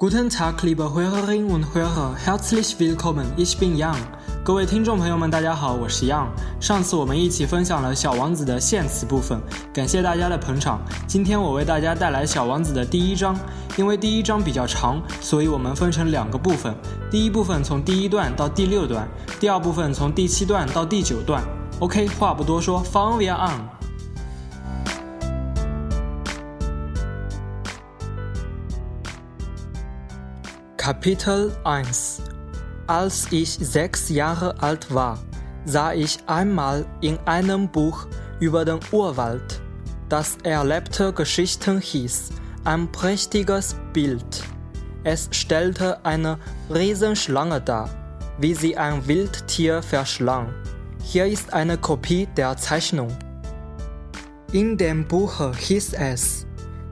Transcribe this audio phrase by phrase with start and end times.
[0.00, 3.26] Guten Tag, liebe Hörerinnen und Hörer, herzlich willkommen.
[3.36, 3.96] Ich bin Yang。
[4.44, 6.28] 各位听众朋友们，大家好，我是 Yang。
[6.60, 9.40] 上次我们一起分享了《小王子》的献词部分，
[9.74, 10.80] 感谢大家的捧场。
[11.08, 13.36] 今天我为大家带来《小王子》的第一章，
[13.76, 16.72] 因为第一章比较长，所以我们分成两个部分。
[17.10, 19.04] 第一部分从第一段到第六段，
[19.40, 21.42] 第二部分从第七段到第九段。
[21.80, 23.77] OK，话不多说，Fun we are on。
[30.88, 32.22] Kapitel 1
[32.86, 35.18] Als ich sechs Jahre alt war,
[35.66, 38.06] sah ich einmal in einem Buch
[38.40, 39.60] über den Urwald,
[40.08, 42.30] das erlebte Geschichten hieß,
[42.64, 44.42] ein prächtiges Bild.
[45.04, 46.38] Es stellte eine
[46.72, 47.90] Riesenschlange dar,
[48.38, 50.54] wie sie ein Wildtier verschlang.
[51.02, 53.14] Hier ist eine Kopie der Zeichnung.
[54.52, 56.46] In dem Buch hieß es,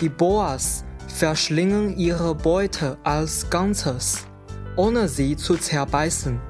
[0.00, 4.26] die Boas verschlingen ihre Beute als Ganzes,
[4.76, 6.40] ohne sie zu zerbeißen.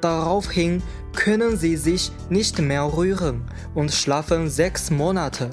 [0.00, 0.82] Daraufhin
[1.14, 5.50] können sie sich nicht mehr rühren und schlafen sechs Monate,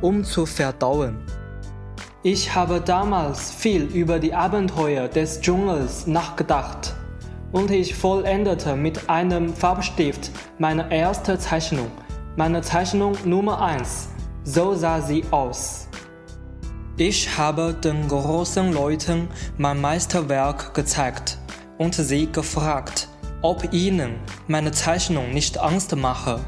[0.00, 1.18] um zu verdauen.
[2.22, 6.94] Ich habe damals viel über die Abenteuer des Dschungels nachgedacht
[7.52, 11.90] und ich vollendete mit einem Farbstift meine erste Zeichnung,
[12.36, 14.08] meine Zeichnung Nummer 1.
[14.44, 15.88] So sah sie aus.
[17.00, 21.38] Ich habe den großen Leuten mein Meisterwerk gezeigt
[21.78, 23.06] und sie gefragt,
[23.40, 24.16] ob ihnen
[24.48, 26.40] meine Zeichnung nicht Angst mache.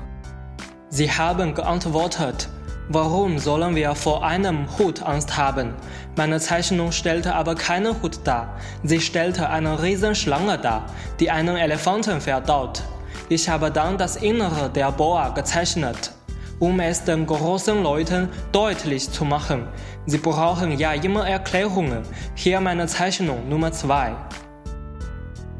[0.88, 2.48] Sie haben geantwortet,
[2.88, 5.72] warum sollen wir vor einem Hut Angst haben?
[6.16, 10.86] Meine Zeichnung stellte aber keinen Hut dar, sie stellte eine Riesenschlange dar,
[11.20, 12.82] die einen Elefanten verdaut.
[13.28, 16.12] Ich habe dann das Innere der Boa gezeichnet
[16.60, 19.66] um es den großen Leuten deutlich zu machen.
[20.06, 22.02] Sie brauchen ja immer Erklärungen.
[22.36, 24.14] Hier meine Zeichnung Nummer 2.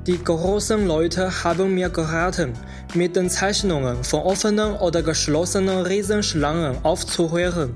[0.06, 2.54] Die großen Leute haben mir geraten,
[2.94, 7.74] mit den Zeichnungen von offenen oder geschlossenen Riesenschlangen aufzuhören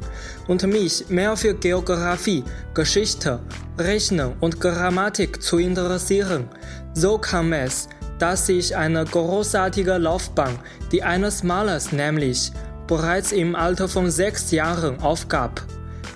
[0.49, 2.43] und mich mehr für Geographie,
[2.73, 3.41] Geschichte,
[3.79, 6.49] Rechnen und Grammatik zu interessieren.
[6.95, 10.59] So kam es, dass ich eine großartige Laufbahn,
[10.93, 12.53] die eines Malers nämlich
[12.87, 15.63] bereits im Alter von sechs Jahren aufgab.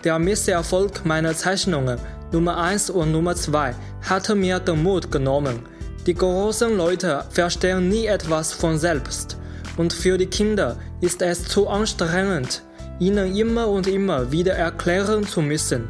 [0.04, 1.98] Der Misserfolg meiner Zeichnungen
[2.32, 5.60] Nummer 1 und Nummer 2 hatte mir den Mut genommen.
[6.06, 9.38] Die großen Leute verstehen nie etwas von selbst.
[9.76, 12.62] Und für die Kinder ist es zu anstrengend,
[12.98, 15.88] ihnen immer und immer wieder erklären zu müssen.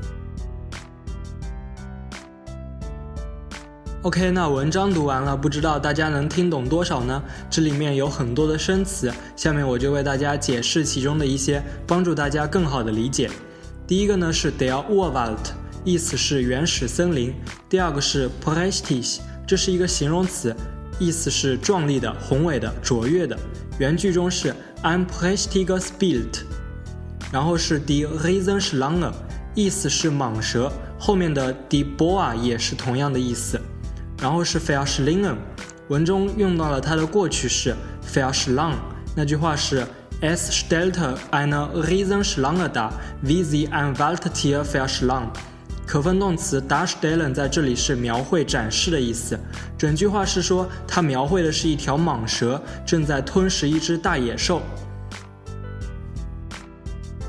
[4.08, 7.22] OK，那文章读完了，不知道大家能听懂多少呢？
[7.50, 13.30] 这里面有很多的生词，下面我就为大家解释其中的一些，帮助大家更好的理解。
[13.86, 15.36] 第一个呢是 der Urwald，
[15.84, 17.34] 意思是原始森林。
[17.68, 20.56] 第二个是 prächtig，这是一个形容词，
[20.98, 23.38] 意思是壮丽的、宏伟的、卓越的。
[23.78, 26.44] 原句中是 ein prächtiges Bild。
[27.30, 29.12] 然后是 die Riesenschlange，
[29.54, 33.60] 意思是蟒蛇，后面的 die Boa 也是同样的意思。
[34.20, 35.36] 然后是 verschlingen，
[35.88, 37.74] 文中用到了它的过去式
[38.04, 38.74] verschlang，
[39.14, 39.86] 那句话是
[40.20, 42.90] es stellte eine Riesenschlange dar,
[43.22, 45.28] wie sie ein Waldtier verschlang。
[45.86, 49.38] 可分动词 darstellen 在这里是描绘、展示的意思。
[49.78, 54.60] 整句话是说，它描绘的是一条蟒蛇正在吞食一只大野兽。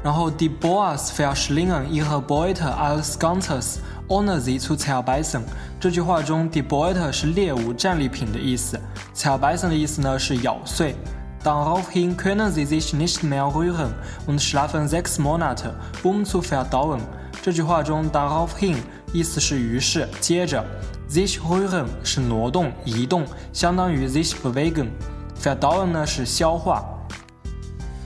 [0.04, 3.78] 然后 die Boas verschlingen ihre Beute als Ganzes。
[4.09, 5.43] Honor sie zu zerbeißen。
[5.81, 8.79] 这句话中，die Beute 是猎物、战利品的意思，
[9.15, 10.95] zerbeißen 的意思呢是咬碎。
[11.43, 13.93] Daraufhin können sie sich nicht mehr rühren
[14.27, 17.01] und schlafen sechs Monate, um zu verdauen。
[17.43, 18.77] 这句话中，daraufhin
[19.13, 20.65] 意思是于是，接着，
[21.11, 26.83] sich rühren 是挪动、移动，相当于 sich bewegen。verdauen 呢是消化。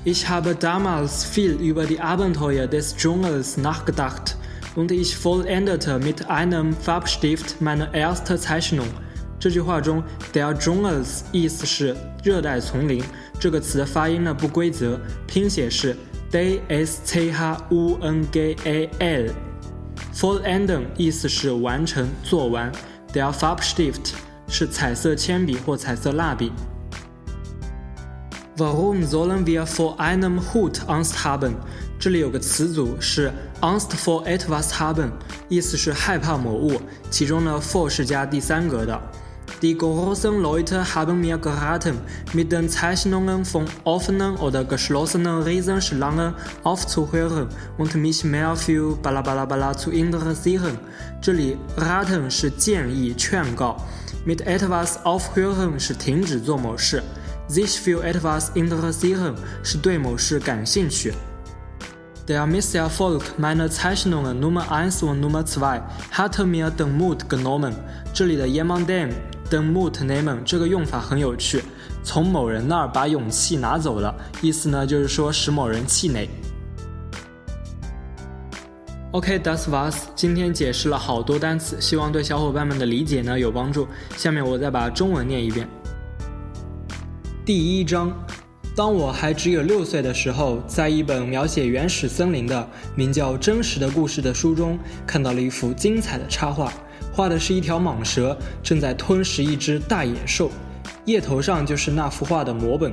[0.04, 4.36] Ich habe damals viel über die Abenteuer des Dschungels nachgedacht.
[4.75, 8.87] Und ich vollendete mit einem Farbstift meine erste Zeichnung。
[9.39, 10.01] 这句话中
[10.33, 13.03] ，der Dschungels 意思是热带丛林，
[13.39, 15.95] 这个词的发音呢不规则，拼写是
[16.31, 19.31] d s c h u n g a l。
[20.15, 22.71] Vollenden 意思是完成、做完。
[23.13, 24.13] Der Farbstift
[24.47, 26.51] 是彩色铅笔或彩色蜡笔。
[28.55, 31.53] Warum sollen wir vor einem Hut Angst haben？
[31.99, 33.31] 这里有个词组是
[33.63, 35.09] Angst vor etwas haben，
[35.47, 38.99] 意思是害怕某物，其中呢 for 是加第三格的。
[39.61, 41.95] Die großen Leute haben mir geraten,
[42.33, 46.33] mit den Zeichnungen von offenen oder geschlossenen Riesenschlangen
[46.63, 50.77] aufzuhören und mich mehr für Balabalabala zu interessieren。
[51.21, 53.77] 这里 raten 是建议、劝告
[54.25, 57.01] ，mit etwas aufhören 是停止做某事
[57.47, 61.13] ，sich für etwas interessieren 是对某事感兴趣。
[62.25, 67.73] Der Misserfolg meiner Zeichnungen Nummer 1 und Nummer 2 hatte mir den Mut genommen。
[68.13, 69.09] 这里的 jemandem
[69.51, 71.61] den Mut nehmen 这个用法很有趣，
[72.01, 76.29] 从某人那儿把勇气拿走了，意思呢就是说使某人气馁。
[79.11, 79.95] OK，das war's。
[80.15, 83.85] 今天解释了好多单词，希望对小伙伴们的理解呢有帮助。
[84.15, 85.67] 下面我再把中文念一遍。
[87.43, 88.13] 第一章。
[88.75, 96.73] 当我还只有六岁的时候，在一本描写原始森林的名叫《真实的故事》的书中，看到了一幅精彩的插画，
[97.11, 100.49] 画的是一条蟒蛇正在吞食一只大野兽，
[101.05, 102.91] 页头上就是那幅画的摹本。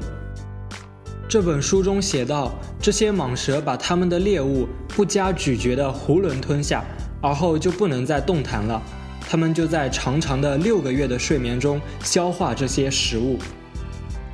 [1.27, 6.85] 这本书中写道，这些蟒蛇把它们的猎物不加咀嚼的囫囵吞下，
[7.23, 8.82] 而后就不能再动弹了，
[9.27, 13.38] 它们就在长长的六个月的睡眠中消化这些食物。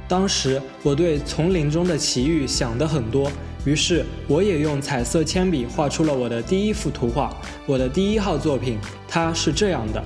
[0.08, 3.30] 当时我对丛林中的奇遇想得很多，
[3.64, 7.34] 于是我也用彩色铅笔画出了我的第一幅图画，
[7.66, 8.78] 我的第一号作品。
[9.08, 10.02] 它是这样的：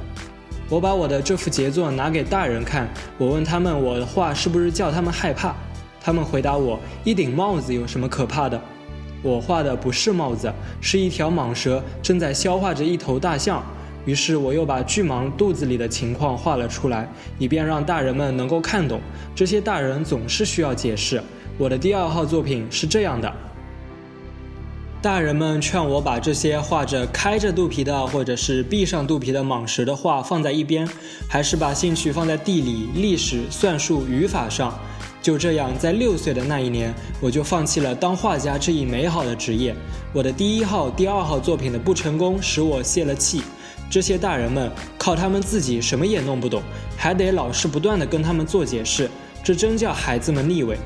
[0.70, 2.88] 我把我的这幅杰作拿给大人看，
[3.18, 5.54] 我问他们我的画是不是叫他们害怕，
[6.00, 8.58] 他们回答我：一顶帽子有什么可怕的？
[9.22, 10.50] 我画的不是帽子，
[10.80, 13.62] 是一条蟒蛇正在消化着一头大象。
[14.04, 19.00] 于是我又把巨蟒肚子里的情况画了出来，以便让大人们能够看懂。
[19.34, 21.22] 这些大人总是需要解释。
[21.58, 23.30] 我的第二号作品是这样的：
[25.02, 30.88] 大人们劝我把这些画着开着肚皮的或者是闭上肚皮的蟒蛇的画放在一边，
[31.28, 34.78] 还是把兴趣放在地理、历史、算术、语法上。
[35.22, 39.76] 就这样，在六岁的那一年，我就放弃了当画家这一美好的职业。
[40.14, 43.42] 我的第一号、第二号作品的不成功使我泄了气。
[43.90, 46.62] 这些大人们靠他们自己什么也弄不懂，
[46.96, 49.10] 还得老师不断的跟他们做解释，
[49.42, 50.78] 这真叫孩子们腻味。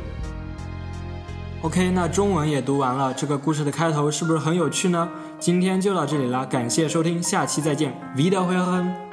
[1.61, 5.09] OK，那中文也读完了，这个故事的开头是不是很有趣呢？
[5.39, 9.04] 今天就到这里了，感谢收听，下期再见 video。